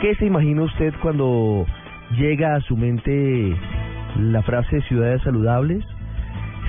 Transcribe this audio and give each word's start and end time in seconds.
¿Qué 0.00 0.14
se 0.16 0.26
imagina 0.26 0.62
usted 0.62 0.92
cuando 1.00 1.64
llega 2.18 2.54
a 2.54 2.60
su 2.60 2.76
mente 2.76 3.56
la 4.20 4.42
frase 4.42 4.82
ciudades 4.82 5.22
saludables? 5.22 5.82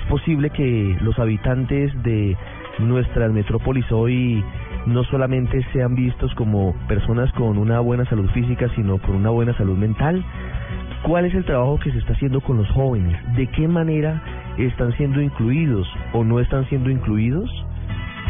¿Es 0.02 0.10
posible 0.10 0.50
que 0.50 0.98
los 1.02 1.20
habitantes 1.20 1.92
de 2.04 2.38
nuestras 2.80 3.34
metrópolis 3.34 3.86
hoy 3.92 4.42
no 4.86 5.04
solamente 5.04 5.62
sean 5.74 5.96
vistos 5.96 6.34
como 6.36 6.74
personas 6.88 7.30
con 7.34 7.58
una 7.58 7.82
buena 7.82 8.06
salud 8.06 8.30
física, 8.30 8.70
sino 8.76 8.98
con 9.00 9.18
una 9.18 9.30
buena 9.30 9.54
salud 9.58 9.78
mental? 9.78 10.24
¿Cuál 11.04 11.26
es 11.26 11.36
el 11.36 11.44
trabajo 11.44 11.80
que 11.80 11.92
se 11.92 11.98
está 11.98 12.14
haciendo 12.14 12.40
con 12.40 12.56
los 12.56 12.70
jóvenes? 12.70 13.18
¿De 13.36 13.48
qué 13.48 13.68
manera 13.68 14.24
están 14.58 14.94
siendo 14.94 15.22
incluidos 15.22 15.86
o 16.14 16.24
no 16.24 16.40
están 16.40 16.66
siendo 16.70 16.90
incluidos? 16.90 17.50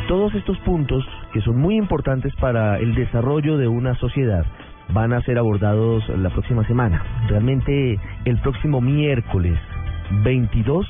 Todos 0.08 0.34
estos 0.34 0.58
puntos, 0.60 1.08
que 1.34 1.42
son 1.42 1.60
muy 1.60 1.76
importantes 1.76 2.36
para 2.38 2.80
el 2.80 2.96
desarrollo 2.96 3.58
de 3.58 3.68
una 3.68 3.94
sociedad, 3.96 4.46
van 4.90 5.14
a 5.14 5.22
ser 5.22 5.38
abordados 5.38 6.08
la 6.10 6.30
próxima 6.30 6.66
semana. 6.68 7.04
Realmente 7.28 8.00
el 8.26 8.38
próximo 8.42 8.82
miércoles 8.82 9.58
22 10.24 10.88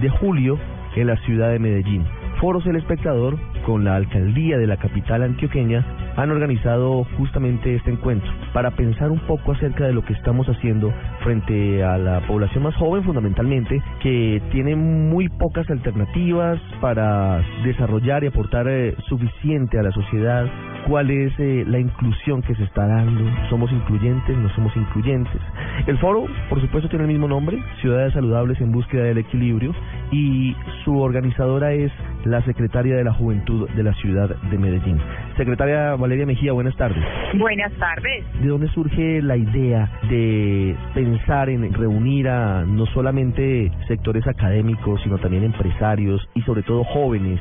de 0.00 0.08
julio 0.08 0.58
en 0.96 1.06
la 1.06 1.16
ciudad 1.18 1.50
de 1.50 1.58
Medellín. 1.58 2.04
Foros 2.40 2.66
El 2.66 2.76
Espectador 2.76 3.38
con 3.66 3.84
la 3.84 3.96
alcaldía 3.96 4.56
de 4.56 4.66
la 4.66 4.78
capital 4.78 5.22
antioqueña 5.22 5.84
han 6.16 6.30
organizado 6.30 7.04
justamente 7.18 7.74
este 7.74 7.90
encuentro 7.90 8.30
para 8.52 8.70
pensar 8.70 9.10
un 9.10 9.20
poco 9.20 9.52
acerca 9.52 9.84
de 9.84 9.92
lo 9.92 10.02
que 10.04 10.14
estamos 10.14 10.48
haciendo 10.48 10.92
frente 11.22 11.84
a 11.84 11.98
la 11.98 12.20
población 12.26 12.64
más 12.64 12.74
joven 12.76 13.04
fundamentalmente 13.04 13.82
que 14.02 14.42
tiene 14.50 14.74
muy 14.74 15.28
pocas 15.28 15.68
alternativas 15.70 16.58
para 16.80 17.42
desarrollar 17.62 18.24
y 18.24 18.28
aportar 18.28 18.66
eh, 18.68 18.96
suficiente 19.08 19.78
a 19.78 19.82
la 19.82 19.92
sociedad 19.92 20.46
cuál 20.90 21.08
es 21.08 21.32
eh, 21.38 21.64
la 21.68 21.78
inclusión 21.78 22.42
que 22.42 22.52
se 22.56 22.64
está 22.64 22.84
dando 22.84 23.24
somos 23.48 23.70
incluyentes 23.70 24.36
no 24.36 24.52
somos 24.56 24.76
incluyentes 24.76 25.40
el 25.86 25.96
foro 25.98 26.26
por 26.48 26.60
supuesto 26.60 26.88
tiene 26.88 27.04
el 27.04 27.10
mismo 27.12 27.28
nombre 27.28 27.62
ciudades 27.80 28.12
saludables 28.12 28.60
en 28.60 28.72
búsqueda 28.72 29.04
del 29.04 29.18
equilibrio 29.18 29.72
y 30.10 30.56
su 30.84 30.98
organizadora 30.98 31.72
es 31.72 31.92
la 32.24 32.42
secretaria 32.42 32.96
de 32.96 33.04
la 33.04 33.12
Juventud 33.12 33.68
de 33.70 33.82
la 33.82 33.94
ciudad 33.94 34.28
de 34.28 34.58
Medellín. 34.58 34.98
Secretaria 35.36 35.94
Valeria 35.96 36.26
Mejía, 36.26 36.52
buenas 36.52 36.76
tardes. 36.76 37.02
Buenas 37.38 37.72
tardes. 37.74 38.24
¿De 38.40 38.48
dónde 38.48 38.68
surge 38.68 39.22
la 39.22 39.36
idea 39.36 39.90
de 40.08 40.76
pensar 40.94 41.48
en 41.48 41.72
reunir 41.72 42.28
a 42.28 42.64
no 42.64 42.86
solamente 42.86 43.70
sectores 43.88 44.26
académicos, 44.26 45.00
sino 45.02 45.18
también 45.18 45.44
empresarios 45.44 46.28
y 46.34 46.42
sobre 46.42 46.62
todo 46.62 46.84
jóvenes? 46.84 47.40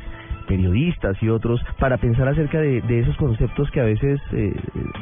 Periodistas 0.50 1.16
y 1.22 1.30
otros 1.30 1.62
para 1.78 1.98
pensar 1.98 2.28
acerca 2.28 2.60
de, 2.60 2.82
esos 3.00 3.16
conceptos 3.18 3.70
que 3.72 3.80
a 3.80 3.84
veces 3.84 4.20
eh, 4.34 4.52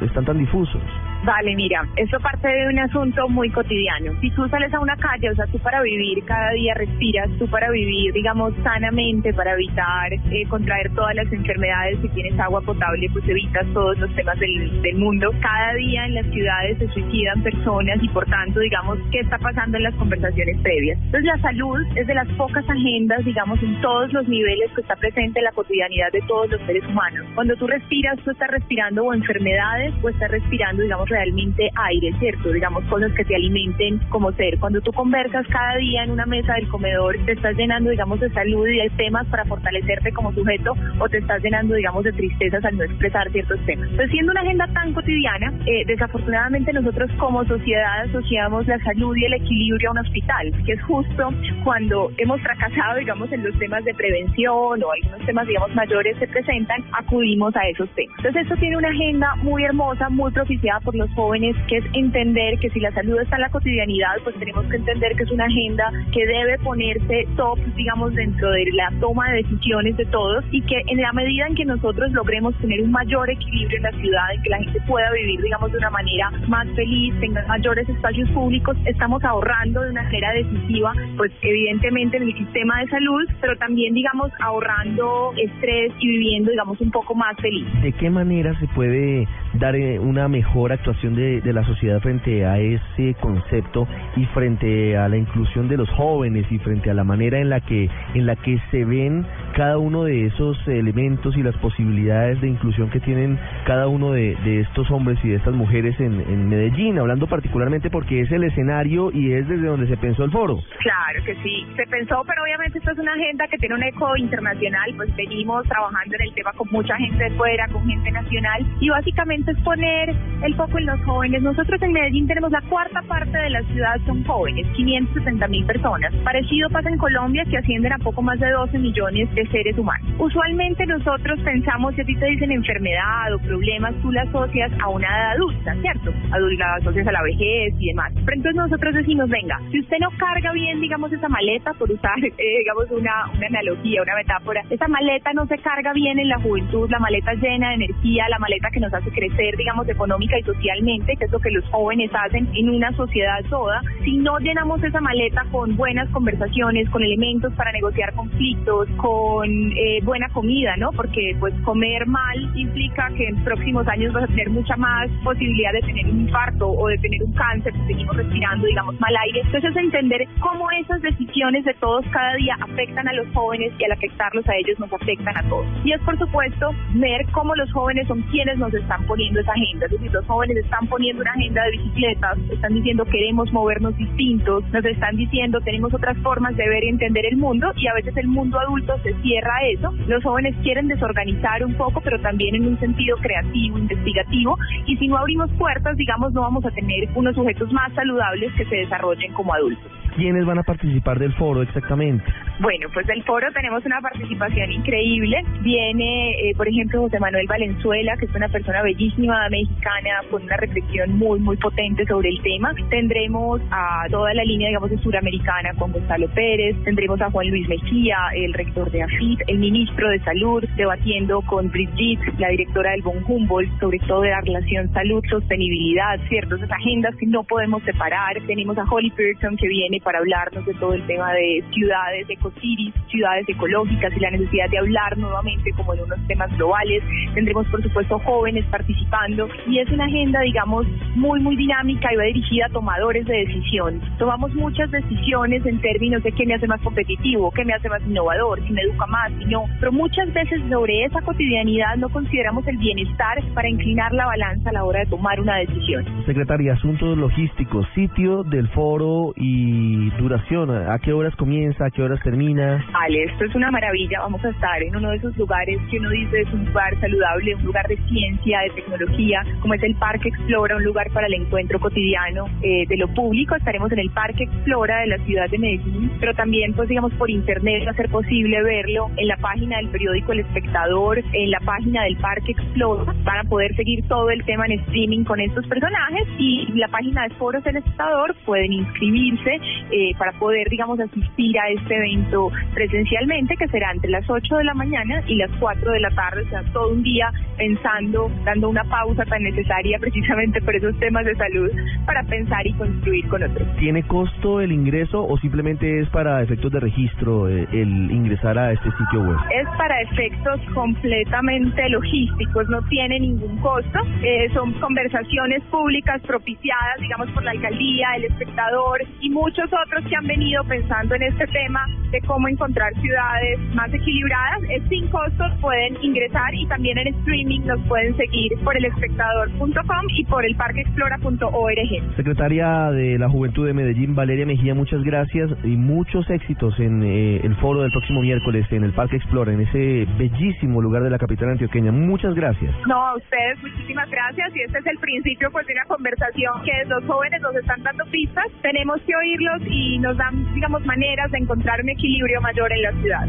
están 0.01 0.25
tan 0.25 0.37
difusos. 0.37 0.81
Vale, 1.23 1.55
mira, 1.55 1.81
eso 1.95 2.19
parte 2.19 2.47
de 2.47 2.67
un 2.67 2.79
asunto 2.79 3.27
muy 3.29 3.49
cotidiano. 3.49 4.11
Si 4.21 4.29
tú 4.31 4.47
sales 4.49 4.71
a 4.73 4.79
una 4.79 4.95
calle, 4.97 5.31
o 5.31 5.35
sea, 5.35 5.47
tú 5.47 5.57
para 5.59 5.81
vivir 5.81 6.23
cada 6.25 6.51
día 6.51 6.73
respiras, 6.75 7.29
tú 7.39 7.47
para 7.47 7.71
vivir, 7.71 8.13
digamos, 8.13 8.53
sanamente, 8.61 9.33
para 9.33 9.53
evitar 9.53 10.13
eh, 10.13 10.45
contraer 10.49 10.93
todas 10.93 11.15
las 11.15 11.31
enfermedades, 11.31 11.99
si 12.01 12.09
tienes 12.09 12.37
agua 12.39 12.61
potable, 12.61 13.09
pues 13.13 13.27
evitas 13.27 13.65
todos 13.73 13.97
los 13.99 14.13
temas 14.15 14.37
del, 14.39 14.81
del 14.81 14.95
mundo. 14.97 15.31
Cada 15.41 15.73
día 15.75 16.05
en 16.05 16.13
las 16.13 16.25
ciudades 16.27 16.77
se 16.77 16.87
suicidan 16.89 17.41
personas 17.41 17.97
y 18.01 18.09
por 18.09 18.25
tanto, 18.25 18.59
digamos, 18.59 18.99
¿qué 19.11 19.21
está 19.21 19.37
pasando 19.37 19.77
en 19.77 19.83
las 19.83 19.95
conversaciones 19.95 20.59
previas? 20.61 20.99
Entonces, 21.05 21.23
la 21.23 21.41
salud 21.41 21.85
es 21.95 22.05
de 22.05 22.13
las 22.13 22.27
pocas 22.33 22.69
agendas, 22.69 23.23
digamos, 23.23 23.61
en 23.63 23.79
todos 23.81 24.11
los 24.11 24.27
niveles 24.27 24.69
que 24.75 24.81
está 24.81 24.95
presente 24.97 25.36
en 25.37 25.43
la 25.43 25.51
cotidianidad 25.51 26.11
de 26.11 26.21
todos 26.27 26.49
los 26.49 26.61
seres 26.65 26.83
humanos. 26.85 27.25
Cuando 27.35 27.55
tú 27.55 27.67
respiras, 27.67 28.17
tú 28.23 28.31
estás 28.31 28.49
respirando 28.49 29.03
o 29.03 29.13
enfermedades 29.13 29.93
o 30.01 30.09
estás 30.09 30.31
respirando, 30.31 30.83
digamos, 30.83 31.09
realmente 31.09 31.69
aire, 31.75 32.11
¿cierto? 32.19 32.51
Digamos, 32.51 32.83
cosas 32.85 33.11
que 33.13 33.25
te 33.25 33.35
alimenten 33.35 33.99
como 34.09 34.31
ser. 34.33 34.57
Cuando 34.59 34.81
tú 34.81 34.91
conversas 34.91 35.45
cada 35.47 35.77
día 35.77 36.03
en 36.03 36.11
una 36.11 36.25
mesa 36.25 36.53
del 36.53 36.67
comedor, 36.67 37.15
te 37.25 37.33
estás 37.33 37.55
llenando, 37.55 37.89
digamos, 37.89 38.19
de 38.19 38.29
salud 38.31 38.67
y 38.67 38.77
de 38.77 38.89
temas 38.97 39.27
para 39.27 39.45
fortalecerte 39.45 40.11
como 40.13 40.31
sujeto 40.33 40.73
o 40.99 41.09
te 41.09 41.19
estás 41.19 41.41
llenando, 41.41 41.75
digamos, 41.75 42.03
de 42.03 42.11
tristezas 42.13 42.63
al 42.65 42.77
no 42.77 42.83
expresar 42.83 43.31
ciertos 43.31 43.59
temas. 43.65 43.89
Entonces, 43.89 44.11
siendo 44.11 44.31
una 44.31 44.41
agenda 44.41 44.67
tan 44.73 44.93
cotidiana, 44.93 45.53
eh, 45.65 45.83
desafortunadamente 45.85 46.73
nosotros 46.73 47.09
como 47.17 47.45
sociedad 47.45 48.01
asociamos 48.09 48.67
la 48.67 48.79
salud 48.79 49.15
y 49.15 49.25
el 49.25 49.33
equilibrio 49.33 49.89
a 49.89 49.91
un 49.93 49.99
hospital, 49.99 50.51
que 50.65 50.73
es 50.73 50.81
justo 50.83 51.29
cuando 51.63 52.11
hemos 52.17 52.41
fracasado, 52.41 52.99
digamos, 52.99 53.31
en 53.31 53.43
los 53.43 53.57
temas 53.59 53.83
de 53.85 53.93
prevención 53.93 54.83
o 54.83 54.91
algunos 54.91 55.26
temas, 55.27 55.45
digamos, 55.45 55.75
mayores 55.75 56.17
se 56.17 56.27
presentan, 56.27 56.83
acudimos 56.93 57.55
a 57.55 57.67
esos 57.67 57.87
temas. 57.89 58.15
Entonces, 58.17 58.43
esto 58.43 58.55
tiene 58.55 58.77
una 58.77 58.89
agenda 58.89 59.35
muy 59.43 59.63
hermosa, 59.63 60.09
muy 60.09 60.31
propiciada 60.31 60.79
por 60.79 60.95
los 60.95 61.09
jóvenes, 61.13 61.55
que 61.67 61.77
es 61.77 61.85
entender 61.93 62.57
que 62.59 62.69
si 62.71 62.79
la 62.79 62.91
salud 62.93 63.19
está 63.19 63.35
en 63.35 63.41
la 63.43 63.49
cotidianidad, 63.49 64.15
pues 64.23 64.35
tenemos 64.39 64.65
que 64.65 64.77
entender 64.77 65.15
que 65.15 65.23
es 65.23 65.31
una 65.31 65.45
agenda 65.45 65.91
que 66.11 66.25
debe 66.25 66.57
ponerse 66.59 67.27
top, 67.35 67.59
digamos, 67.75 68.15
dentro 68.15 68.49
de 68.49 68.65
la 68.73 68.91
toma 68.99 69.29
de 69.29 69.43
decisiones 69.43 69.97
de 69.97 70.05
todos 70.05 70.43
y 70.51 70.61
que 70.61 70.81
en 70.87 71.01
la 71.01 71.11
medida 71.13 71.45
en 71.47 71.55
que 71.55 71.65
nosotros 71.65 72.11
logremos 72.11 72.57
tener 72.59 72.81
un 72.81 72.91
mayor 72.91 73.29
equilibrio 73.29 73.77
en 73.77 73.83
la 73.83 73.91
ciudad, 73.91 74.33
en 74.33 74.41
que 74.41 74.49
la 74.49 74.57
gente 74.59 74.81
pueda 74.87 75.11
vivir, 75.11 75.41
digamos, 75.41 75.71
de 75.71 75.77
una 75.77 75.89
manera 75.89 76.31
más 76.47 76.67
feliz, 76.75 77.13
tenga 77.19 77.45
mayores 77.47 77.87
espacios 77.89 78.29
públicos, 78.29 78.77
estamos 78.85 79.23
ahorrando 79.23 79.81
de 79.81 79.91
una 79.91 80.03
manera 80.03 80.31
decisiva, 80.33 80.93
pues 81.17 81.31
evidentemente 81.41 82.17
en 82.17 82.23
el 82.23 82.33
sistema 82.37 82.79
de 82.79 82.87
salud, 82.87 83.27
pero 83.41 83.57
también, 83.57 83.93
digamos, 83.93 84.31
ahorrando 84.39 85.06
estrés 85.37 85.93
y 85.99 86.07
viviendo, 86.07 86.51
digamos, 86.51 86.79
un 86.81 86.91
poco 86.91 87.15
más 87.15 87.35
feliz. 87.37 87.65
¿De 87.81 87.91
qué 87.93 88.09
manera 88.09 88.57
se 88.59 88.67
puede 88.67 89.27
dar 89.53 89.75
eh, 89.75 89.99
una 89.99 90.27
mejor 90.27 90.71
actuación 90.71 91.15
de, 91.15 91.41
de 91.41 91.53
la 91.53 91.63
sociedad 91.65 91.99
frente 92.01 92.45
a 92.45 92.59
ese 92.59 93.15
concepto 93.19 93.87
y 94.15 94.25
frente 94.25 94.97
a 94.97 95.07
la 95.09 95.17
inclusión 95.17 95.67
de 95.67 95.77
los 95.77 95.89
jóvenes 95.91 96.45
y 96.51 96.59
frente 96.59 96.89
a 96.89 96.93
la 96.93 97.03
manera 97.03 97.39
en 97.39 97.49
la 97.49 97.61
que 97.61 97.89
en 98.13 98.25
la 98.25 98.35
que 98.35 98.59
se 98.71 98.85
ven 98.85 99.25
cada 99.55 99.77
uno 99.77 100.03
de 100.03 100.25
esos 100.25 100.57
elementos 100.67 101.35
y 101.35 101.43
las 101.43 101.55
posibilidades 101.57 102.39
de 102.41 102.47
inclusión 102.47 102.89
que 102.89 102.99
tienen 102.99 103.39
cada 103.65 103.87
uno 103.87 104.11
de, 104.11 104.35
de 104.43 104.61
estos 104.61 104.89
hombres 104.91 105.17
y 105.23 105.29
de 105.29 105.35
estas 105.35 105.53
mujeres 105.53 105.99
en, 105.99 106.21
en 106.21 106.49
Medellín, 106.49 106.99
hablando 106.99 107.27
particularmente 107.27 107.89
porque 107.89 108.21
es 108.21 108.31
el 108.31 108.43
escenario 108.43 109.11
y 109.11 109.33
es 109.33 109.47
desde 109.47 109.67
donde 109.67 109.87
se 109.87 109.97
pensó 109.97 110.23
el 110.23 110.31
foro. 110.31 110.59
Claro 110.79 111.23
que 111.25 111.35
sí, 111.41 111.65
se 111.75 111.85
pensó, 111.87 112.23
pero 112.27 112.43
obviamente 112.43 112.77
esto 112.77 112.91
es 112.91 112.99
una 112.99 113.13
agenda 113.13 113.47
que 113.47 113.57
tiene 113.57 113.75
un 113.75 113.83
eco 113.83 114.15
internacional, 114.17 114.93
pues 114.97 115.15
venimos 115.15 115.65
trabajando 115.67 116.15
en 116.15 116.21
el 116.23 116.33
tema 116.33 116.51
con 116.53 116.67
mucha 116.71 116.97
gente 116.97 117.23
de 117.23 117.31
fuera, 117.31 117.67
con 117.67 117.85
gente 117.87 118.11
nacional, 118.11 118.65
y 118.81 118.89
básicamente 118.89 119.51
es 119.51 119.59
poner 119.59 120.15
el 120.43 120.55
foco 120.55 120.77
en 120.77 120.85
los 120.87 120.99
jóvenes. 121.05 121.41
Nosotros 121.41 121.81
en 121.81 121.93
Medellín 121.93 122.27
tenemos 122.27 122.51
la 122.51 122.61
cuarta 122.61 123.01
parte 123.03 123.37
de 123.37 123.49
la 123.49 123.61
ciudad 123.63 123.95
son 124.05 124.23
jóvenes, 124.25 124.67
560 124.75 125.47
mil 125.47 125.65
personas. 125.65 126.13
Parecido 126.23 126.69
pasa 126.69 126.89
en 126.89 126.97
Colombia, 126.97 127.45
que 127.49 127.57
ascienden 127.57 127.93
a 127.93 127.99
poco 127.99 128.21
más 128.21 128.39
de 128.39 128.49
12 128.49 128.77
millones 128.79 129.33
de 129.35 129.47
seres 129.47 129.77
humanos. 129.77 130.07
Usualmente 130.19 130.85
nosotros 130.85 131.39
pensamos, 131.43 131.93
si 131.95 132.01
a 132.01 132.05
ti 132.05 132.15
te 132.15 132.25
dicen 132.25 132.51
enfermedad 132.51 133.33
o 133.33 133.39
problemas, 133.39 133.93
tú 134.01 134.11
la 134.11 134.23
asocias 134.23 134.71
a 134.81 134.89
una 134.89 135.07
edad 135.07 135.31
adulta, 135.31 135.75
¿cierto? 135.81 136.11
La 136.31 136.75
asocias 136.75 137.07
a 137.07 137.11
la 137.11 137.21
vejez 137.21 137.73
y 137.79 137.87
demás. 137.87 138.11
Pero 138.13 138.37
entonces 138.37 138.55
nosotros 138.55 138.95
decimos, 138.95 139.29
venga, 139.29 139.59
si 139.71 139.79
usted 139.79 139.97
no 139.99 140.09
carga 140.17 140.51
bien, 140.53 140.81
digamos, 140.81 141.11
esa 141.11 141.29
maleta, 141.29 141.73
por 141.73 141.91
usar, 141.91 142.17
eh, 142.23 142.33
digamos, 142.59 142.89
una, 142.91 143.29
una 143.35 143.47
analogía, 143.47 144.01
una 144.01 144.15
metáfora, 144.15 144.63
esa 144.69 144.86
maleta 144.87 145.33
no 145.33 145.45
se 145.47 145.57
carga 145.59 145.93
bien 145.93 146.19
en 146.19 146.29
la 146.29 146.39
juventud, 146.39 146.89
la 146.89 146.99
maleta 146.99 147.33
llena 147.33 147.69
de 147.69 147.75
energía, 147.75 148.29
la 148.29 148.39
maleta 148.39 148.69
que 148.71 148.79
nos 148.79 148.93
hace 148.93 149.11
crecer, 149.11 149.55
digamos, 149.57 149.87
económica 149.89 150.37
y 150.39 150.43
social 150.43 150.77
que 150.77 151.25
es 151.25 151.31
lo 151.31 151.39
que 151.39 151.51
los 151.51 151.65
jóvenes 151.69 152.11
hacen 152.13 152.47
en 152.53 152.69
una 152.69 152.91
sociedad 152.93 153.43
toda, 153.49 153.81
si 154.03 154.17
no 154.17 154.37
llenamos 154.39 154.83
esa 154.83 155.01
maleta 155.01 155.43
con 155.51 155.75
buenas 155.75 156.09
conversaciones, 156.09 156.89
con 156.89 157.03
elementos 157.03 157.53
para 157.53 157.71
negociar 157.71 158.13
conflictos, 158.13 158.87
con 158.97 159.47
eh, 159.49 159.99
buena 160.03 160.29
comida, 160.29 160.75
¿no? 160.77 160.91
Porque 160.91 161.35
pues 161.39 161.53
comer 161.63 162.05
mal 162.07 162.51
implica 162.55 163.09
que 163.15 163.27
en 163.27 163.43
próximos 163.43 163.87
años 163.87 164.13
vas 164.13 164.23
a 164.23 164.27
tener 164.27 164.49
mucha 164.49 164.75
más 164.77 165.09
posibilidad 165.23 165.73
de 165.73 165.81
tener 165.81 166.05
un 166.07 166.21
infarto 166.21 166.69
o 166.69 166.87
de 166.87 166.97
tener 166.99 167.23
un 167.23 167.33
cáncer 167.33 167.73
si 167.73 167.93
seguimos 167.93 168.15
respirando, 168.15 168.67
digamos, 168.67 168.99
mal 168.99 169.15
aire. 169.25 169.41
Entonces 169.41 169.71
es 169.71 169.77
entender 169.77 170.27
cómo 170.39 170.69
esas 170.71 171.01
decisiones 171.01 171.65
de 171.65 171.73
todos 171.75 172.05
cada 172.11 172.35
día 172.35 172.55
afectan 172.61 173.07
a 173.07 173.13
los 173.13 173.27
jóvenes 173.33 173.73
y 173.77 173.83
al 173.83 173.91
afectarlos 173.91 174.47
a 174.47 174.55
ellos 174.55 174.76
nos 174.79 174.91
afectan 174.91 175.37
a 175.37 175.49
todos. 175.49 175.65
Y 175.83 175.93
es 175.93 176.01
por 176.01 176.17
supuesto 176.17 176.71
ver 176.95 177.25
cómo 177.31 177.55
los 177.55 177.71
jóvenes 177.71 178.07
son 178.07 178.21
quienes 178.23 178.57
nos 178.57 178.73
están 178.73 179.05
poniendo 179.05 179.39
esa 179.39 179.51
agenda, 179.51 179.85
es 179.85 179.91
decir, 179.91 180.11
los 180.11 180.25
jóvenes 180.25 180.57
están 180.57 180.87
poniendo 180.87 181.21
una 181.21 181.31
agenda 181.31 181.63
de 181.63 181.71
bicicletas, 181.71 182.37
están 182.51 182.73
diciendo 182.73 183.05
queremos 183.05 183.51
movernos 183.51 183.95
distintos, 183.97 184.63
nos 184.71 184.85
están 184.85 185.15
diciendo 185.15 185.59
tenemos 185.61 185.93
otras 185.93 186.17
formas 186.17 186.55
de 186.55 186.67
ver 186.67 186.83
y 186.83 186.89
entender 186.89 187.25
el 187.25 187.37
mundo 187.37 187.71
y 187.75 187.87
a 187.87 187.93
veces 187.93 188.15
el 188.17 188.27
mundo 188.27 188.59
adulto 188.59 188.97
se 189.03 189.13
cierra 189.21 189.55
a 189.55 189.67
eso. 189.67 189.91
Los 190.07 190.23
jóvenes 190.23 190.55
quieren 190.63 190.87
desorganizar 190.87 191.63
un 191.63 191.73
poco, 191.75 192.01
pero 192.01 192.19
también 192.19 192.55
en 192.55 192.67
un 192.67 192.79
sentido 192.79 193.17
creativo, 193.17 193.77
investigativo 193.77 194.57
y 194.85 194.97
si 194.97 195.07
no 195.07 195.17
abrimos 195.17 195.49
puertas, 195.57 195.95
digamos, 195.97 196.33
no 196.33 196.41
vamos 196.41 196.65
a 196.65 196.71
tener 196.71 197.09
unos 197.15 197.35
sujetos 197.35 197.71
más 197.71 197.91
saludables 197.93 198.53
que 198.55 198.65
se 198.65 198.75
desarrollen 198.77 199.33
como 199.33 199.53
adultos. 199.53 199.96
¿Quiénes 200.17 200.47
van 200.47 200.57
a 200.57 200.63
participar 200.63 201.19
del 201.19 201.31
foro 201.35 201.61
exactamente? 201.61 202.25
Bueno, 202.59 202.87
pues 202.91 203.05
del 203.05 203.23
foro 203.23 203.51
tenemos 203.53 203.85
una 203.85 204.01
participación 204.01 204.71
increíble. 204.71 205.43
Viene, 205.61 206.31
eh, 206.31 206.53
por 206.57 206.67
ejemplo, 206.67 207.01
José 207.01 207.19
Manuel 207.19 207.45
Valenzuela, 207.45 208.17
que 208.17 208.25
es 208.25 208.33
una 208.33 208.49
persona 208.49 208.81
bellísima 208.81 209.47
mexicana 209.49 210.09
con 210.31 210.41
una 210.41 210.57
reflexión 210.57 211.19
muy, 211.19 211.39
muy 211.39 211.55
potente 211.57 212.03
sobre 212.07 212.29
el 212.29 212.41
tema. 212.41 212.73
Tendremos 212.89 213.61
a 213.69 214.07
toda 214.09 214.33
la 214.33 214.43
línea, 214.43 214.69
digamos, 214.69 214.89
de 214.89 214.97
suramericana 214.97 215.75
con 215.77 215.91
Gonzalo 215.91 216.27
Pérez. 216.29 216.75
Tendremos 216.83 217.21
a 217.21 217.29
Juan 217.29 217.49
Luis 217.49 217.69
Mejía, 217.69 218.17
el 218.33 218.55
rector 218.55 218.89
de 218.89 219.03
AFIP, 219.03 219.41
el 219.45 219.59
ministro 219.59 220.09
de 220.09 220.19
Salud, 220.21 220.63
debatiendo 220.77 221.41
con 221.43 221.69
Brigitte, 221.69 222.39
la 222.39 222.49
directora 222.49 222.89
del 222.89 223.03
Bon 223.03 223.23
Humboldt, 223.23 223.79
sobre 223.79 223.99
todo 223.99 224.21
de 224.21 224.31
la 224.31 224.41
relación 224.41 224.91
salud-sostenibilidad, 224.93 226.19
ciertas 226.27 226.59
agendas 226.71 227.15
que 227.17 227.27
no 227.27 227.43
podemos 227.43 227.83
separar. 227.83 228.35
Tenemos 228.47 228.79
a 228.79 228.83
Holly 228.89 229.11
Pearson, 229.11 229.55
que 229.57 229.67
viene 229.67 230.01
para 230.07 230.19
hablarnos 230.19 230.65
de 230.65 230.73
todo 230.75 230.93
el 230.93 231.05
tema 231.05 231.33
de 231.33 231.61
ciudades, 231.73 232.29
ecocities, 232.29 232.93
ciudades 233.11 233.43
ecológicas 233.49 234.13
y 234.15 234.21
la 234.21 234.31
necesidad 234.31 234.69
de 234.69 234.77
hablar 234.77 235.17
nuevamente 235.17 235.69
como 235.73 235.93
en 235.93 236.03
unos 236.03 236.25
temas 236.27 236.49
globales. 236.55 237.03
Tendremos, 237.33 237.67
por 237.67 237.83
supuesto, 237.83 238.17
jóvenes 238.19 238.63
participando 238.71 239.49
y 239.67 239.79
es 239.79 239.89
una 239.89 240.05
agenda, 240.05 240.39
digamos, 240.39 240.87
muy, 241.15 241.41
muy 241.41 241.57
dinámica 241.57 242.07
y 242.13 242.15
va 242.15 242.23
dirigida 242.23 242.67
a 242.67 242.69
tomadores 242.69 243.25
de 243.25 243.35
decisión. 243.35 243.99
Tomamos 244.17 244.53
muchas 244.53 244.89
decisiones 244.91 245.65
en 245.65 245.81
términos 245.81 246.23
de 246.23 246.31
qué 246.31 246.45
me 246.45 246.53
hace 246.53 246.67
más 246.67 246.79
competitivo, 246.83 247.51
qué 247.51 247.65
me 247.65 247.73
hace 247.73 247.89
más 247.89 248.01
innovador, 248.03 248.63
si 248.65 248.71
me 248.71 248.83
educa 248.83 249.07
más, 249.07 249.33
si 249.39 249.43
no, 249.43 249.65
pero 249.81 249.91
muchas 249.91 250.31
veces 250.31 250.61
sobre 250.69 251.03
esa 251.03 251.19
cotidianidad 251.19 251.97
no 251.97 252.07
consideramos 252.07 252.65
el 252.65 252.77
bienestar 252.77 253.43
para 253.53 253.67
inclinar 253.67 254.13
la 254.13 254.25
balanza 254.25 254.69
a 254.69 254.73
la 254.73 254.85
hora 254.85 255.01
de 255.01 255.07
tomar 255.07 255.41
una 255.41 255.57
decisión. 255.57 256.05
Secretaria, 256.25 256.75
asuntos 256.75 257.17
logísticos, 257.17 257.85
sitio 257.93 258.43
del 258.43 258.69
foro 258.69 259.33
y 259.35 259.96
duración, 260.17 260.69
¿a 260.71 260.97
qué 260.99 261.13
horas 261.13 261.35
comienza, 261.35 261.85
a 261.85 261.91
qué 261.91 262.01
horas 262.01 262.19
termina? 262.23 262.85
Ale, 262.93 263.23
esto 263.23 263.45
es 263.45 263.55
una 263.55 263.71
maravilla, 263.71 264.19
vamos 264.21 264.43
a 264.43 264.49
estar 264.49 264.81
en 264.83 264.95
uno 264.95 265.09
de 265.09 265.17
esos 265.17 265.35
lugares 265.37 265.79
que 265.89 265.97
uno 265.99 266.09
dice 266.09 266.41
es 266.41 266.53
un 266.53 266.65
lugar 266.65 266.99
saludable, 266.99 267.55
un 267.55 267.63
lugar 267.63 267.87
de 267.87 267.97
ciencia, 268.07 268.59
de 268.61 268.69
tecnología, 268.81 269.43
como 269.61 269.73
es 269.73 269.83
el 269.83 269.95
Parque 269.95 270.29
Explora, 270.29 270.75
un 270.75 270.83
lugar 270.83 271.09
para 271.11 271.27
el 271.27 271.33
encuentro 271.33 271.79
cotidiano 271.79 272.45
eh, 272.61 272.85
de 272.87 272.97
lo 272.97 273.07
público. 273.09 273.55
Estaremos 273.55 273.91
en 273.91 273.99
el 273.99 274.09
Parque 274.11 274.43
Explora 274.43 275.01
de 275.01 275.07
la 275.07 275.17
ciudad 275.25 275.49
de 275.49 275.57
Medellín, 275.57 276.11
pero 276.19 276.33
también, 276.33 276.73
pues 276.73 276.89
digamos, 276.89 277.13
por 277.13 277.29
internet 277.29 277.83
va 277.85 277.91
a 277.91 277.95
ser 277.95 278.09
posible 278.09 278.61
verlo 278.63 279.09
en 279.17 279.27
la 279.27 279.37
página 279.37 279.77
del 279.77 279.89
periódico 279.89 280.31
El 280.31 280.41
Espectador, 280.41 281.23
en 281.33 281.51
la 281.51 281.59
página 281.61 282.03
del 282.03 282.17
Parque 282.17 282.51
Explora. 282.51 283.13
Van 283.23 283.45
a 283.45 283.49
poder 283.49 283.75
seguir 283.75 284.07
todo 284.07 284.29
el 284.29 284.43
tema 284.45 284.65
en 284.65 284.73
streaming 284.79 285.23
con 285.23 285.39
estos 285.39 285.65
personajes 285.67 286.27
y 286.37 286.67
la 286.75 286.87
página 286.87 287.23
de 287.23 287.35
Foros 287.35 287.63
del 287.63 287.77
Espectador 287.77 288.35
pueden 288.45 288.73
inscribirse 288.73 289.59
eh, 289.91 290.11
para 290.17 290.31
poder, 290.33 290.67
digamos, 290.69 290.99
asistir 290.99 291.57
a 291.59 291.69
este 291.69 291.95
evento 291.95 292.51
presencialmente, 292.73 293.55
que 293.57 293.67
será 293.67 293.91
entre 293.91 294.09
las 294.09 294.29
8 294.29 294.57
de 294.57 294.63
la 294.63 294.73
mañana 294.73 295.23
y 295.27 295.35
las 295.35 295.51
4 295.59 295.91
de 295.91 295.99
la 295.99 296.09
tarde, 296.11 296.43
o 296.43 296.49
sea, 296.49 296.63
todo 296.73 296.91
un 296.91 297.03
día 297.03 297.31
pensando, 297.57 298.31
dando 298.43 298.69
una 298.69 298.83
pausa 298.83 299.25
tan 299.25 299.43
necesaria 299.43 299.97
precisamente 300.01 300.61
por 300.61 300.75
esos 300.75 300.97
temas 300.99 301.25
de 301.25 301.35
salud 301.35 301.71
para 302.05 302.23
pensar 302.23 302.65
y 302.65 302.73
construir 302.73 303.27
con 303.27 303.43
otros. 303.43 303.67
¿Tiene 303.77 304.03
costo 304.03 304.61
el 304.61 304.71
ingreso 304.71 305.25
o 305.25 305.37
simplemente 305.39 306.01
es 306.01 306.09
para 306.09 306.41
efectos 306.41 306.71
de 306.71 306.79
registro 306.79 307.49
eh, 307.49 307.67
el 307.71 308.11
ingresar 308.11 308.57
a 308.57 308.71
este 308.71 308.89
sitio 308.91 309.21
web? 309.21 309.37
Es 309.51 309.67
para 309.77 310.01
efectos 310.01 310.59
completamente 310.73 311.89
logísticos, 311.89 312.67
no 312.69 312.81
tiene 312.89 313.19
ningún 313.19 313.57
costo. 313.57 313.99
Eh, 314.21 314.49
son 314.53 314.73
conversaciones 314.73 315.63
públicas 315.63 316.21
propiciadas, 316.21 316.99
digamos, 316.99 317.29
por 317.31 317.43
la 317.43 317.51
alcaldía, 317.51 318.07
el 318.15 318.25
espectador 318.25 319.01
y 319.21 319.29
muchos 319.29 319.66
otros 319.71 320.05
que 320.07 320.15
han 320.15 320.27
venido 320.27 320.63
pensando 320.65 321.15
en 321.15 321.23
este 321.23 321.47
tema 321.47 321.85
de 322.11 322.21
cómo 322.21 322.47
encontrar 322.47 322.93
ciudades 323.01 323.59
más 323.73 323.93
equilibradas. 323.93 324.61
Es 324.69 324.83
sin 324.89 325.07
costos, 325.07 325.51
pueden 325.61 325.97
ingresar 326.01 326.53
y 326.53 326.65
también 326.67 326.97
en 326.97 327.07
streaming 327.07 327.61
nos 327.61 327.79
pueden 327.87 328.15
seguir 328.17 328.53
por 328.63 328.75
el 328.77 328.85
espectador.com 328.85 330.05
y 330.15 330.25
por 330.25 330.45
el 330.45 330.55
parqueexplora.org. 330.55 332.15
Secretaria 332.15 332.91
de 332.91 333.17
la 333.17 333.29
Juventud 333.29 333.67
de 333.67 333.73
Medellín, 333.73 334.15
Valeria 334.15 334.45
Mejía, 334.45 334.73
muchas 334.73 335.03
gracias 335.03 335.49
y 335.63 335.75
muchos 335.75 336.29
éxitos 336.29 336.79
en 336.79 337.03
eh, 337.03 337.41
el 337.43 337.55
foro 337.57 337.81
del 337.81 337.91
próximo 337.91 338.21
miércoles 338.21 338.65
en 338.71 338.83
el 338.83 338.93
Parque 338.93 339.17
Explora, 339.17 339.53
en 339.53 339.61
ese 339.61 340.07
bellísimo 340.17 340.81
lugar 340.81 341.03
de 341.03 341.09
la 341.09 341.17
capital 341.17 341.49
antioqueña. 341.49 341.91
Muchas 341.91 342.33
gracias. 342.35 342.73
No, 342.87 342.95
a 342.95 343.15
ustedes 343.15 343.61
muchísimas 343.61 344.09
gracias 344.09 344.55
y 344.55 344.61
este 344.61 344.79
es 344.79 344.85
el 344.87 344.97
principio 344.99 345.51
pues 345.51 345.65
de 345.67 345.73
una 345.73 345.85
conversación 345.85 346.53
que 346.63 346.85
los 346.87 347.03
jóvenes 347.05 347.41
nos 347.41 347.55
están 347.55 347.83
dando 347.83 348.05
pistas, 348.05 348.45
tenemos 348.61 349.01
que 349.01 349.15
oírlos 349.15 349.56
y 349.65 349.97
nos 349.99 350.17
dan, 350.17 350.53
digamos, 350.53 350.85
maneras 350.85 351.31
de 351.31 351.39
encontrar 351.39 351.81
un 351.81 351.89
equilibrio 351.89 352.41
mayor 352.41 352.71
en 352.71 352.81
la 352.81 352.91
ciudad. 352.93 353.27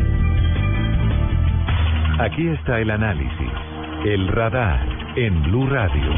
Aquí 2.21 2.49
está 2.49 2.81
el 2.81 2.91
análisis, 2.91 3.53
el 4.05 4.29
radar 4.29 4.81
en 5.17 5.43
Blue 5.45 5.67
Radio. 5.67 6.13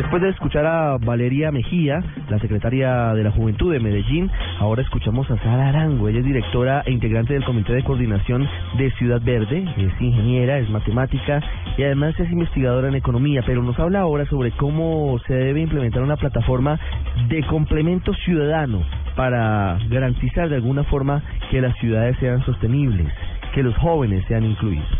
Después 0.00 0.22
de 0.22 0.30
escuchar 0.30 0.64
a 0.64 0.96
Valeria 0.96 1.52
Mejía, 1.52 2.02
la 2.30 2.38
secretaria 2.38 3.12
de 3.12 3.22
la 3.22 3.32
Juventud 3.32 3.70
de 3.70 3.80
Medellín, 3.80 4.30
ahora 4.58 4.80
escuchamos 4.80 5.30
a 5.30 5.36
Sara 5.42 5.68
Arango. 5.68 6.08
Ella 6.08 6.20
es 6.20 6.24
directora 6.24 6.82
e 6.86 6.90
integrante 6.90 7.34
del 7.34 7.44
Comité 7.44 7.74
de 7.74 7.84
Coordinación 7.84 8.48
de 8.78 8.90
Ciudad 8.92 9.20
Verde, 9.22 9.62
es 9.76 10.00
ingeniera, 10.00 10.56
es 10.56 10.70
matemática 10.70 11.42
y 11.76 11.82
además 11.82 12.18
es 12.18 12.32
investigadora 12.32 12.88
en 12.88 12.94
economía, 12.94 13.42
pero 13.44 13.62
nos 13.62 13.78
habla 13.78 14.00
ahora 14.00 14.24
sobre 14.24 14.52
cómo 14.52 15.18
se 15.26 15.34
debe 15.34 15.60
implementar 15.60 16.02
una 16.02 16.16
plataforma 16.16 16.80
de 17.28 17.42
complemento 17.42 18.14
ciudadano 18.24 18.82
para 19.16 19.76
garantizar 19.90 20.48
de 20.48 20.56
alguna 20.56 20.82
forma 20.84 21.22
que 21.50 21.60
las 21.60 21.76
ciudades 21.76 22.16
sean 22.20 22.42
sostenibles, 22.46 23.12
que 23.52 23.62
los 23.62 23.76
jóvenes 23.76 24.24
sean 24.28 24.44
incluidos. 24.44 24.99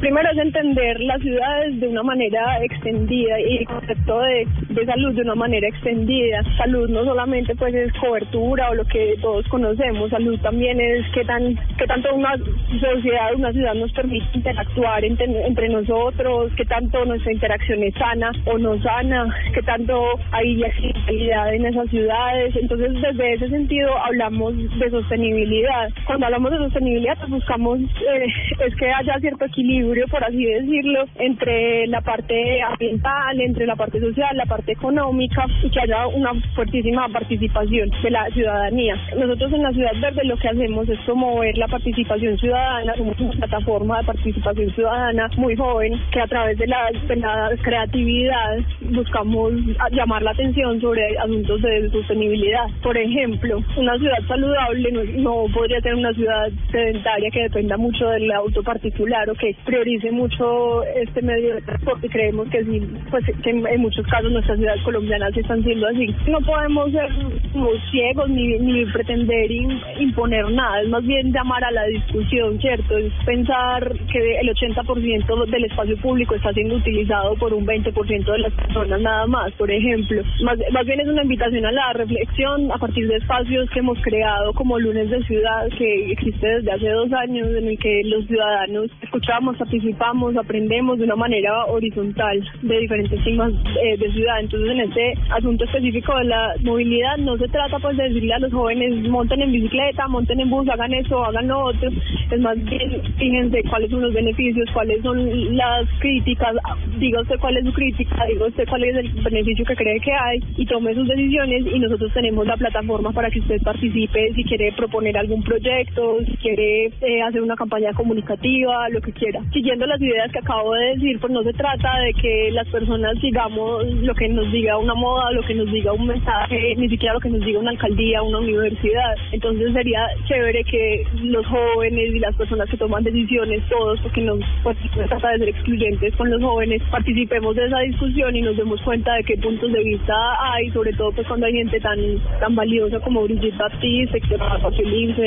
Primero 0.00 0.30
es 0.30 0.38
entender 0.38 1.00
las 1.00 1.20
ciudades 1.20 1.80
de 1.80 1.88
una 1.88 2.04
manera 2.04 2.62
extendida 2.62 3.40
y 3.40 3.56
el 3.58 3.66
concepto 3.66 4.20
de, 4.20 4.46
de, 4.78 4.86
salud 4.86 5.14
de 5.14 5.22
una 5.22 5.34
manera 5.34 5.68
extendida. 5.68 6.42
Salud 6.56 6.88
no 6.88 7.04
solamente 7.04 7.54
pues 7.56 7.74
es 7.74 7.92
cobertura 7.94 8.70
o 8.70 8.74
lo 8.74 8.84
que 8.84 9.16
todos 9.20 9.46
conocemos, 9.48 10.10
salud 10.10 10.38
también 10.40 10.80
es 10.80 11.04
qué 11.14 11.24
tan 11.24 11.54
qué 11.76 11.86
tanto 11.86 12.14
una 12.14 12.36
sociedad, 12.80 13.34
una 13.34 13.52
ciudad 13.52 13.74
nos 13.74 13.92
permite 13.92 14.26
interactuar 14.34 15.04
entre, 15.04 15.46
entre 15.46 15.68
nosotros, 15.68 16.52
qué 16.56 16.64
tanto 16.64 17.04
nuestra 17.04 17.32
interacción 17.32 17.82
es 17.82 17.94
sana 17.94 18.30
o 18.46 18.58
no 18.58 18.80
sana, 18.82 19.34
qué 19.54 19.62
tanto 19.62 20.18
hay 20.32 20.62
accesibilidad 20.62 21.54
en 21.54 21.66
esas 21.66 21.88
ciudades. 21.90 22.54
Entonces 22.56 22.92
desde 23.00 23.34
ese 23.34 23.48
sentido 23.48 23.96
hablamos 23.98 24.54
de 24.78 24.90
sostenibilidad. 24.90 25.88
Cuando 26.06 26.26
hablamos 26.26 26.50
de 26.52 26.58
sostenibilidad 26.58 27.18
pues 27.18 27.30
buscamos 27.30 27.80
eh, 27.80 28.26
es 28.66 28.74
que 28.76 28.90
haya 28.90 29.18
cierto 29.20 29.44
equilibrio 29.44 30.06
por 30.08 30.24
así 30.24 30.44
decirlo, 30.44 31.04
entre 31.16 31.86
la 31.86 32.00
parte 32.00 32.62
ambiental, 32.62 33.40
entre 33.40 33.66
la 33.66 33.76
parte 33.76 34.00
social, 34.00 34.36
la 34.36 34.46
parte 34.46 34.67
económica 34.70 35.46
y 35.62 35.70
que 35.70 35.80
haya 35.80 36.06
una 36.08 36.32
fuertísima 36.54 37.08
participación 37.08 37.90
de 38.02 38.10
la 38.10 38.26
ciudadanía. 38.30 38.94
Nosotros 39.16 39.52
en 39.52 39.62
la 39.62 39.72
Ciudad 39.72 39.92
Verde 40.00 40.24
lo 40.24 40.36
que 40.36 40.48
hacemos 40.48 40.88
es 40.88 40.98
promover 41.00 41.56
la 41.58 41.68
participación 41.68 42.38
ciudadana, 42.38 42.94
somos 42.96 43.18
una 43.20 43.32
plataforma 43.32 43.98
de 43.98 44.04
participación 44.04 44.70
ciudadana 44.74 45.28
muy 45.36 45.56
joven 45.56 46.00
que 46.12 46.20
a 46.20 46.26
través 46.26 46.58
de 46.58 46.66
la, 46.66 46.90
de 46.90 47.58
creatividad 47.58 48.58
buscamos 48.80 49.52
llamar 49.92 50.22
la 50.22 50.30
atención 50.30 50.80
sobre 50.80 51.18
asuntos 51.18 51.62
de 51.62 51.90
sostenibilidad. 51.90 52.66
Por 52.82 52.96
ejemplo, 52.96 53.62
una 53.76 53.96
ciudad 53.98 54.18
saludable 54.26 54.92
no, 55.18 55.44
podría 55.52 55.80
ser 55.80 55.94
una 55.94 56.12
ciudad 56.12 56.48
sedentaria 56.70 57.30
que 57.30 57.42
dependa 57.42 57.76
mucho 57.76 58.08
del 58.08 58.30
auto 58.32 58.62
particular 58.62 59.28
o 59.30 59.34
que 59.34 59.54
priorice 59.64 60.10
mucho 60.10 60.84
este 60.84 61.22
medio 61.22 61.54
de 61.54 61.62
transporte. 61.62 62.08
Creemos 62.08 62.48
que 62.48 62.64
sí, 62.64 62.82
pues 63.10 63.24
que 63.42 63.50
en 63.50 63.80
muchos 63.80 64.06
casos 64.06 64.32
nuestras 64.58 64.78
ciudades 64.78 64.82
colombianas 64.82 65.36
están 65.36 65.62
siendo 65.62 65.86
así. 65.86 66.06
No 66.26 66.40
podemos 66.40 66.90
ser 66.92 67.08
como 67.52 67.70
ciegos 67.90 68.28
ni, 68.30 68.58
ni 68.58 68.84
pretender 68.86 69.50
imponer 69.98 70.50
nada, 70.50 70.82
es 70.82 70.88
más 70.88 71.04
bien 71.04 71.32
llamar 71.32 71.64
a 71.64 71.70
la 71.70 71.84
discusión, 71.86 72.58
¿cierto? 72.60 72.96
Es 72.98 73.12
pensar 73.24 73.92
que 74.12 74.40
el 74.40 74.48
80% 74.48 75.46
del 75.46 75.64
espacio 75.64 75.96
público 75.98 76.34
está 76.34 76.52
siendo 76.52 76.76
utilizado 76.76 77.34
por 77.36 77.54
un 77.54 77.66
20% 77.66 78.32
de 78.32 78.38
las 78.38 78.52
personas 78.52 79.00
nada 79.00 79.26
más, 79.26 79.52
por 79.52 79.70
ejemplo. 79.70 80.22
Más, 80.42 80.58
más 80.72 80.86
bien 80.86 81.00
es 81.00 81.08
una 81.08 81.22
invitación 81.22 81.64
a 81.64 81.72
la 81.72 81.92
reflexión 81.92 82.70
a 82.72 82.78
partir 82.78 83.06
de 83.08 83.16
espacios 83.16 83.68
que 83.70 83.80
hemos 83.80 83.98
creado 84.02 84.52
como 84.52 84.78
Lunes 84.78 85.10
de 85.10 85.22
Ciudad, 85.24 85.68
que 85.76 86.12
existe 86.12 86.46
desde 86.46 86.72
hace 86.72 86.88
dos 86.90 87.12
años, 87.12 87.48
en 87.48 87.68
el 87.68 87.78
que 87.78 88.02
los 88.04 88.26
ciudadanos 88.26 88.90
escuchamos 89.02 89.56
participamos, 89.56 90.36
aprendemos 90.36 90.98
de 90.98 91.04
una 91.04 91.16
manera 91.16 91.66
horizontal 91.66 92.42
de 92.62 92.78
diferentes 92.78 93.22
temas 93.24 93.52
eh, 93.82 93.96
de 93.96 94.12
ciudad 94.12 94.37
Entonces, 94.40 94.70
en 94.70 94.80
este 94.80 95.14
asunto 95.30 95.64
específico 95.64 96.16
de 96.16 96.24
la 96.24 96.54
movilidad, 96.62 97.16
no 97.18 97.36
se 97.36 97.48
trata 97.48 97.78
pues 97.78 97.96
de 97.96 98.04
decirle 98.04 98.34
a 98.34 98.38
los 98.38 98.52
jóvenes 98.52 99.08
monten 99.08 99.42
en 99.42 99.52
bicicleta, 99.52 100.08
monten 100.08 100.40
en 100.40 100.50
bus, 100.50 100.68
hagan 100.68 100.92
eso, 100.94 101.24
hagan 101.24 101.48
lo 101.48 101.66
otro. 101.66 101.90
Es 102.30 102.40
más 102.40 102.62
bien, 102.64 103.02
fíjense 103.16 103.62
cuáles 103.64 103.90
son 103.90 104.02
los 104.02 104.12
beneficios, 104.12 104.68
cuáles 104.72 105.02
son 105.02 105.56
las 105.56 105.86
críticas, 105.98 106.54
diga 106.98 107.20
usted 107.22 107.38
cuál 107.40 107.56
es 107.56 107.64
su 107.64 107.72
crítica, 107.72 108.26
diga 108.26 108.46
usted 108.46 108.68
cuál 108.68 108.84
es 108.84 108.96
el 108.96 109.08
beneficio 109.22 109.64
que 109.64 109.76
cree 109.76 110.00
que 110.00 110.12
hay 110.12 110.40
y 110.56 110.66
tome 110.66 110.94
sus 110.94 111.08
decisiones 111.08 111.64
y 111.72 111.78
nosotros 111.78 112.12
tenemos 112.12 112.46
la 112.46 112.56
plataforma 112.56 113.12
para 113.12 113.30
que 113.30 113.40
usted 113.40 113.60
participe 113.62 114.32
si 114.34 114.44
quiere 114.44 114.72
proponer 114.72 115.16
algún 115.16 115.42
proyecto, 115.42 116.18
si 116.24 116.36
quiere 116.36 116.86
eh, 117.00 117.22
hacer 117.22 117.42
una 117.42 117.56
campaña 117.56 117.92
comunicativa, 117.92 118.88
lo 118.90 119.00
que 119.00 119.12
quiera. 119.12 119.40
Siguiendo 119.52 119.86
las 119.86 120.00
ideas 120.00 120.30
que 120.32 120.38
acabo 120.38 120.74
de 120.74 120.94
decir, 120.94 121.18
pues 121.20 121.32
no 121.32 121.42
se 121.42 121.52
trata 121.52 121.98
de 122.00 122.12
que 122.14 122.50
las 122.52 122.68
personas 122.68 123.18
sigamos 123.20 123.84
lo 124.02 124.14
que 124.14 124.27
nos 124.28 124.50
diga 124.52 124.78
una 124.78 124.94
moda, 124.94 125.32
lo 125.32 125.42
que 125.42 125.54
nos 125.54 125.70
diga 125.70 125.92
un 125.92 126.06
mensaje, 126.06 126.74
ni 126.76 126.88
siquiera 126.88 127.14
lo 127.14 127.20
que 127.20 127.30
nos 127.30 127.40
diga 127.44 127.58
una 127.58 127.70
alcaldía, 127.70 128.22
una 128.22 128.38
universidad. 128.38 129.14
Entonces 129.32 129.72
sería 129.72 130.06
chévere 130.26 130.64
que 130.64 131.04
los 131.22 131.46
jóvenes 131.46 132.14
y 132.14 132.18
las 132.18 132.34
personas 132.36 132.68
que 132.68 132.76
toman 132.76 133.04
decisiones, 133.04 133.62
todos, 133.68 134.00
porque 134.00 134.22
no, 134.22 134.38
pues, 134.62 134.76
se 134.94 135.04
trata 135.04 135.30
de 135.30 135.38
ser 135.38 135.48
excluyentes 135.48 136.16
con 136.16 136.30
los 136.30 136.42
jóvenes, 136.42 136.82
participemos 136.90 137.56
de 137.56 137.66
esa 137.66 137.78
discusión 137.80 138.34
y 138.36 138.42
nos 138.42 138.56
demos 138.56 138.80
cuenta 138.82 139.14
de 139.14 139.24
qué 139.24 139.36
puntos 139.36 139.72
de 139.72 139.82
vista 139.82 140.14
hay, 140.52 140.70
sobre 140.70 140.92
todo 140.92 141.12
pues 141.12 141.26
cuando 141.26 141.46
hay 141.46 141.54
gente 141.54 141.80
tan 141.80 141.98
tan 142.40 142.54
valiosa 142.54 143.00
como 143.00 143.22
Brigitte 143.22 143.56
Baptiste, 143.56 144.18
Héctor 144.18 144.40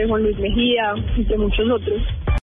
Juan 0.08 0.24
Luis 0.24 0.40
Mejía, 0.40 0.94
entre 1.18 1.38
muchos 1.38 1.70
otros. 1.70 2.02